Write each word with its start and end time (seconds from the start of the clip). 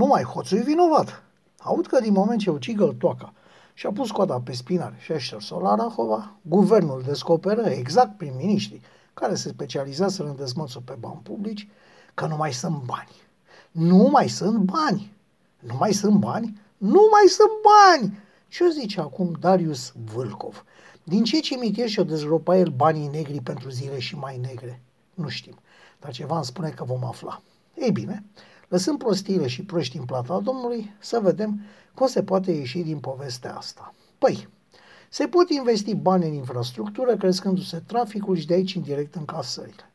Numai 0.00 0.22
hoțul 0.22 0.58
e 0.58 0.62
vinovat. 0.62 1.22
Aud 1.58 1.86
că 1.86 2.00
din 2.00 2.12
moment 2.12 2.40
ce 2.40 2.50
ucigă 2.50 2.94
toaca 2.98 3.32
și-a 3.74 3.90
pus 3.90 4.10
coada 4.10 4.40
pe 4.40 4.52
spinare 4.52 4.96
și 4.98 5.12
a 5.12 5.18
șters-o 5.18 5.60
la 5.60 5.74
Rahova, 5.74 6.32
guvernul 6.42 7.02
descoperă 7.06 7.68
exact 7.68 8.16
prin 8.16 8.32
miniștri 8.36 8.80
care 9.14 9.34
se 9.34 9.48
specializează 9.48 10.22
în 10.24 10.36
dezmățul 10.36 10.80
pe 10.84 10.96
bani 11.00 11.20
publici, 11.22 11.68
că 12.14 12.26
nu 12.26 12.36
mai 12.36 12.52
sunt 12.52 12.82
bani. 12.84 13.10
Nu 13.70 14.08
mai 14.10 14.28
sunt 14.28 14.58
bani. 14.58 15.12
Nu 15.58 15.74
mai 15.78 15.92
sunt 15.92 16.18
bani? 16.18 16.60
Nu 16.76 17.08
mai 17.10 17.28
sunt 17.28 17.50
bani! 17.62 18.18
Ce 18.48 18.64
o 18.64 18.68
zice 18.68 19.00
acum 19.00 19.36
Darius 19.40 19.92
Vâlcov? 20.14 20.64
Din 21.02 21.24
ce 21.24 21.40
cimitir 21.40 21.88
și-o 21.88 22.04
dezgropa 22.04 22.56
el 22.56 22.68
banii 22.68 23.08
negri 23.08 23.40
pentru 23.40 23.68
zile 23.68 23.98
și 23.98 24.16
mai 24.16 24.38
negre? 24.38 24.82
Nu 25.14 25.28
știm, 25.28 25.58
dar 26.00 26.12
ceva 26.12 26.36
îmi 26.36 26.44
spune 26.44 26.68
că 26.68 26.84
vom 26.84 27.04
afla. 27.04 27.42
Ei 27.74 27.92
bine, 27.92 28.24
lăsând 28.70 28.98
prostiile 28.98 29.46
și 29.46 29.64
proști 29.64 29.96
în 29.96 30.04
plata 30.04 30.40
Domnului, 30.40 30.94
să 30.98 31.20
vedem 31.22 31.60
cum 31.94 32.06
se 32.06 32.22
poate 32.22 32.52
ieși 32.52 32.78
din 32.78 32.98
povestea 32.98 33.56
asta. 33.56 33.94
Păi, 34.18 34.48
se 35.08 35.26
pot 35.26 35.50
investi 35.50 35.94
bani 35.94 36.26
în 36.26 36.32
infrastructură, 36.32 37.16
crescându-se 37.16 37.82
traficul 37.86 38.36
și 38.36 38.46
de 38.46 38.54
aici 38.54 38.72
indirect 38.72 39.14
în 39.14 39.24
casările. 39.24 39.90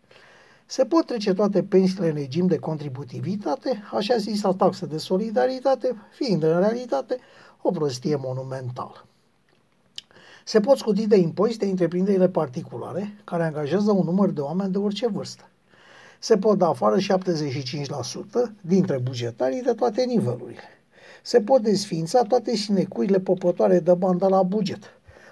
Se 0.66 0.86
pot 0.86 1.06
trece 1.06 1.34
toate 1.34 1.64
pensiile 1.64 2.08
în 2.08 2.16
regim 2.16 2.48
de 2.48 2.58
contributivitate, 2.58 3.84
așa 3.92 4.18
zisa 4.18 4.54
taxă 4.54 4.86
de 4.86 4.98
solidaritate, 4.98 5.96
fiind 6.12 6.44
în 6.44 6.60
realitate 6.60 7.20
o 7.62 7.72
prostie 7.72 8.16
monumentală. 8.16 9.06
Se 10.46 10.60
pot 10.60 10.78
scuti 10.78 11.08
de 11.08 11.18
impozite 11.18 11.66
întreprinderile 11.66 12.30
particulare, 12.30 13.22
care 13.24 13.44
angajează 13.44 13.92
un 13.92 14.06
număr 14.06 14.30
de 14.30 14.42
oameni 14.42 14.72
de 14.72 14.78
orice 14.78 15.08
vârstă. 15.08 15.50
Se 16.26 16.38
pot 16.38 16.58
da 16.58 16.68
afară 16.68 16.98
75% 16.98 17.02
dintre 18.62 18.98
bugetarii 18.98 19.62
de 19.62 19.74
toate 19.74 20.04
nivelurile. 20.04 20.62
Se 21.24 21.42
pot 21.42 21.62
desfința 21.62 22.22
toate 22.22 22.56
sinecurile 22.56 23.20
popătoare 23.20 23.80
de 23.80 23.94
bandă 23.94 24.28
la 24.28 24.44
buget. 24.44 24.84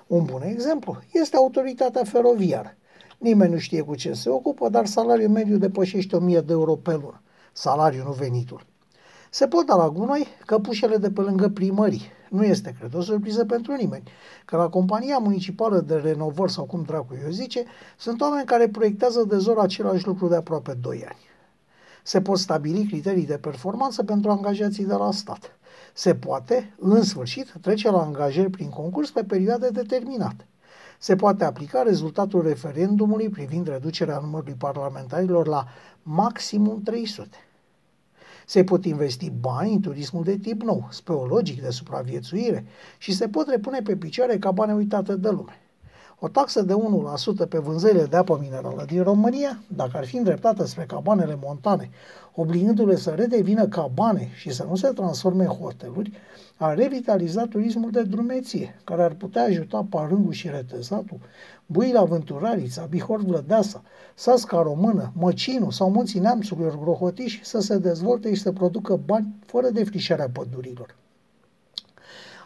Un 0.07 0.23
bun 0.23 0.41
exemplu 0.41 0.99
este 1.13 1.35
autoritatea 1.35 2.03
feroviară. 2.03 2.75
Nimeni 3.17 3.53
nu 3.53 3.59
știe 3.59 3.81
cu 3.81 3.95
ce 3.95 4.13
se 4.13 4.29
ocupă, 4.29 4.69
dar 4.69 4.85
salariul 4.85 5.29
mediu 5.29 5.57
depășește 5.57 6.15
1000 6.15 6.39
de 6.39 6.51
euro 6.51 6.75
pe 6.75 6.91
lună. 6.91 7.21
Salariul, 7.53 8.03
nu 8.03 8.11
venitul. 8.11 8.65
Se 9.33 9.47
pot 9.47 9.65
da 9.65 9.75
la 9.75 9.89
gunoi 9.89 10.27
căpușele 10.45 10.97
de 10.97 11.11
pe 11.11 11.21
lângă 11.21 11.49
primării. 11.49 12.01
Nu 12.29 12.43
este, 12.43 12.75
cred, 12.79 12.93
o 12.95 13.01
surpriză 13.01 13.45
pentru 13.45 13.73
nimeni, 13.73 14.03
că 14.45 14.57
la 14.57 14.69
compania 14.69 15.17
municipală 15.17 15.79
de 15.79 15.95
renovări 15.95 16.51
sau 16.51 16.65
cum 16.65 16.81
dracu 16.81 17.17
eu 17.23 17.29
zice, 17.29 17.63
sunt 17.97 18.21
oameni 18.21 18.45
care 18.45 18.67
proiectează 18.67 19.23
de 19.23 19.37
zor 19.37 19.59
același 19.59 20.07
lucru 20.07 20.27
de 20.27 20.35
aproape 20.35 20.73
2 20.81 21.05
ani. 21.07 21.17
Se 22.03 22.21
pot 22.21 22.37
stabili 22.37 22.85
criterii 22.85 23.25
de 23.25 23.37
performanță 23.37 24.03
pentru 24.03 24.31
angajații 24.31 24.85
de 24.85 24.93
la 24.93 25.11
stat. 25.11 25.51
Se 25.93 26.15
poate, 26.15 26.73
în 26.79 27.03
sfârșit, 27.03 27.53
trece 27.61 27.91
la 27.91 28.01
angajări 28.01 28.49
prin 28.49 28.69
concurs 28.69 29.11
pe 29.11 29.23
perioade 29.23 29.69
determinate. 29.69 30.47
Se 30.99 31.15
poate 31.15 31.43
aplica 31.43 31.81
rezultatul 31.81 32.41
referendumului 32.41 33.29
privind 33.29 33.67
reducerea 33.67 34.19
numărului 34.19 34.55
parlamentarilor 34.57 35.47
la 35.47 35.65
maximum 36.03 36.81
300. 36.83 37.37
Se 38.45 38.63
pot 38.63 38.85
investi 38.85 39.29
bani 39.29 39.73
în 39.73 39.81
turismul 39.81 40.23
de 40.23 40.37
tip 40.37 40.61
nou, 40.61 40.87
speologic 40.91 41.61
de 41.61 41.69
supraviețuire 41.69 42.65
și 42.97 43.13
se 43.13 43.27
pot 43.27 43.47
repune 43.47 43.79
pe 43.81 43.95
picioare 43.95 44.37
ca 44.37 44.51
bani 44.51 44.73
uitate 44.73 45.15
de 45.15 45.29
lume. 45.29 45.62
O 46.25 46.27
taxă 46.27 46.61
de 46.61 46.73
1% 47.45 47.49
pe 47.49 47.57
vânzările 47.57 48.05
de 48.05 48.15
apă 48.15 48.37
minerală 48.41 48.83
din 48.87 49.03
România, 49.03 49.59
dacă 49.67 49.91
ar 49.97 50.05
fi 50.05 50.17
îndreptată 50.17 50.65
spre 50.65 50.83
cabanele 50.83 51.37
montane, 51.41 51.89
obligându-le 52.35 52.95
să 52.95 53.09
redevină 53.09 53.67
cabane 53.67 54.29
și 54.35 54.51
să 54.51 54.65
nu 54.69 54.75
se 54.75 54.87
transforme 54.87 55.43
în 55.43 55.49
hoteluri, 55.49 56.11
ar 56.57 56.77
revitaliza 56.77 57.45
turismul 57.45 57.91
de 57.91 58.01
drumeție, 58.01 58.79
care 58.83 59.03
ar 59.03 59.13
putea 59.13 59.43
ajuta 59.43 59.85
Parângul 59.89 60.31
și 60.31 60.49
Retezatul, 60.49 61.19
Buila 61.65 62.03
Vânturarița, 62.03 62.85
Bihor 62.89 63.23
Vlădeasa, 63.23 63.83
Sasca 64.15 64.61
Română, 64.61 65.11
Măcinu 65.15 65.69
sau 65.69 65.89
Munții 65.89 66.19
Neamțului 66.19 66.77
Grohotiși 66.81 67.45
să 67.45 67.59
se 67.59 67.77
dezvolte 67.77 68.33
și 68.33 68.41
să 68.41 68.51
producă 68.51 68.99
bani 69.05 69.35
fără 69.45 69.69
defrișarea 69.69 70.29
pădurilor. 70.33 70.95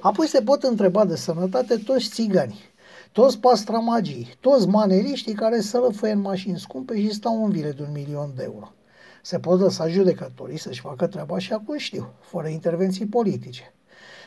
Apoi 0.01 0.27
se 0.27 0.41
pot 0.41 0.63
întreba 0.63 1.05
de 1.05 1.15
sănătate 1.15 1.75
toți 1.75 2.09
țiganii, 2.09 2.75
toți 3.17 3.39
pastramagii, 3.39 4.37
toți 4.39 4.67
maneliștii 4.67 5.33
care 5.33 5.61
să 5.61 5.77
lăfăie 5.77 6.13
în 6.13 6.19
mașini 6.19 6.59
scumpe 6.59 6.99
și 7.01 7.13
stau 7.13 7.43
în 7.43 7.51
vile 7.51 7.71
de 7.71 7.81
un 7.81 7.91
milion 7.91 8.31
de 8.35 8.43
euro. 8.43 8.71
Se 9.21 9.39
pot 9.39 9.59
lăsa 9.59 9.87
judecătorii 9.87 10.57
să-și 10.57 10.81
facă 10.81 11.07
treaba 11.07 11.35
așa 11.35 11.61
cum 11.65 11.77
știu, 11.77 12.13
fără 12.19 12.47
intervenții 12.47 13.05
politice. 13.05 13.73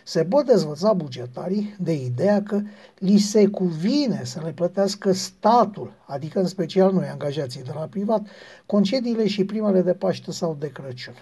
Se 0.04 0.24
pot 0.24 0.46
dezvăța 0.46 0.92
bugetarii 0.92 1.76
de 1.78 1.92
ideea 1.92 2.42
că 2.42 2.60
li 2.98 3.18
se 3.18 3.46
cuvine 3.46 4.20
să 4.24 4.40
le 4.44 4.52
plătească 4.52 5.12
statul, 5.12 5.92
adică 6.06 6.40
în 6.40 6.46
special 6.46 6.92
noi 6.92 7.06
angajații 7.06 7.62
de 7.62 7.72
la 7.74 7.86
privat, 7.90 8.26
concediile 8.66 9.26
și 9.26 9.44
primele 9.44 9.82
de 9.82 9.92
Paște 9.92 10.32
sau 10.32 10.56
de 10.58 10.72
Crăciun. 10.72 11.14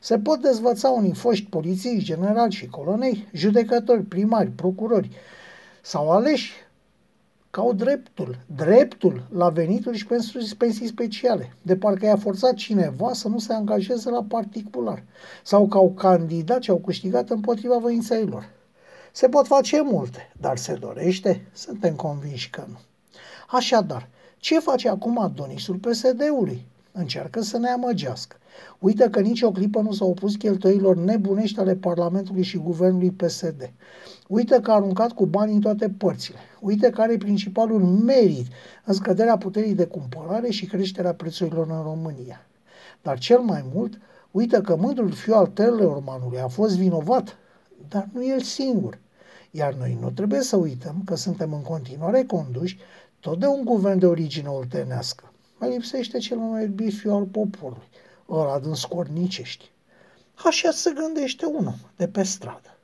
Se 0.00 0.18
pot 0.18 0.40
dezvăța 0.40 0.88
unii 0.88 1.14
foști 1.14 1.46
polițiști, 1.46 2.04
generali 2.04 2.52
și 2.52 2.66
colonei, 2.66 3.28
judecători, 3.32 4.02
primari, 4.02 4.50
procurori 4.50 5.10
sau 5.82 6.10
aleși 6.10 6.52
că 7.50 7.60
au 7.60 7.72
dreptul, 7.72 8.38
dreptul 8.56 9.22
la 9.32 9.48
venituri 9.48 9.96
și 9.96 10.06
pensii, 10.06 10.54
pensii 10.58 10.86
speciale, 10.86 11.56
de 11.62 11.76
parcă 11.76 12.06
i-a 12.06 12.16
forțat 12.16 12.54
cineva 12.54 13.12
să 13.12 13.28
nu 13.28 13.38
se 13.38 13.52
angajeze 13.52 14.10
la 14.10 14.24
particular, 14.28 15.02
sau 15.42 15.66
că 15.66 15.76
au 15.76 15.92
candidat 15.92 16.62
și 16.62 16.70
au 16.70 16.78
câștigat 16.78 17.30
împotriva 17.30 17.78
voinței 17.78 18.26
lor. 18.26 18.48
Se 19.12 19.28
pot 19.28 19.46
face 19.46 19.82
multe, 19.82 20.32
dar 20.40 20.56
se 20.56 20.74
dorește? 20.74 21.48
Suntem 21.52 21.94
convinși 21.94 22.50
că 22.50 22.64
nu. 22.68 22.78
Așadar, 23.48 24.08
ce 24.38 24.58
face 24.58 24.88
acum 24.88 25.18
Adonisul 25.18 25.76
PSD-ului? 25.76 26.66
Încearcă 26.92 27.40
să 27.40 27.58
ne 27.58 27.68
amăgească. 27.68 28.36
Uită 28.78 29.08
că 29.08 29.20
nici 29.20 29.42
o 29.42 29.50
clipă 29.50 29.80
nu 29.80 29.92
s-a 29.92 30.04
opus 30.04 30.36
cheltuielilor 30.36 30.96
nebunești 30.96 31.58
ale 31.58 31.74
Parlamentului 31.74 32.42
și 32.42 32.58
Guvernului 32.58 33.10
PSD. 33.10 33.72
Uită 34.28 34.60
că 34.60 34.70
a 34.70 34.74
aruncat 34.74 35.12
cu 35.12 35.26
bani 35.26 35.52
în 35.52 35.60
toate 35.60 35.88
părțile. 35.88 36.38
Uită 36.60 36.90
că 36.90 37.00
are 37.00 37.16
principalul 37.16 37.80
merit 37.80 38.46
în 38.84 38.94
scăderea 38.94 39.36
puterii 39.38 39.74
de 39.74 39.86
cumpărare 39.86 40.50
și 40.50 40.66
creșterea 40.66 41.14
prețurilor 41.14 41.66
în 41.70 41.82
România. 41.82 42.46
Dar 43.02 43.18
cel 43.18 43.38
mai 43.38 43.64
mult, 43.74 44.00
uită 44.30 44.60
că 44.60 44.76
mândrul 44.76 45.12
fiu 45.12 45.34
al 45.34 45.46
Tellermanului 45.46 46.40
a 46.40 46.48
fost 46.48 46.76
vinovat, 46.76 47.36
dar 47.88 48.08
nu 48.12 48.26
el 48.26 48.40
singur. 48.40 48.98
Iar 49.50 49.74
noi 49.74 49.98
nu 50.00 50.10
trebuie 50.10 50.40
să 50.40 50.56
uităm 50.56 51.02
că 51.04 51.16
suntem 51.16 51.52
în 51.52 51.62
continuare 51.62 52.24
conduși 52.24 52.78
tot 53.20 53.38
de 53.38 53.46
un 53.46 53.64
guvern 53.64 53.98
de 53.98 54.06
origine 54.06 54.48
oltenească. 54.48 55.32
Mai 55.60 55.70
lipsește 55.70 56.18
cel 56.18 56.36
mai 56.36 56.62
iubit 56.62 56.94
fiu 56.94 57.14
al 57.14 57.24
poporului, 57.24 57.88
ăla 58.28 58.60
din 58.60 58.74
scornicești. 58.74 59.70
Așa 60.34 60.70
se 60.70 60.92
gândește 60.92 61.44
unul 61.46 61.74
de 61.96 62.08
pe 62.08 62.22
stradă. 62.22 62.79